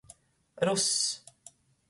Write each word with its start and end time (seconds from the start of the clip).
Russ. 0.67 1.21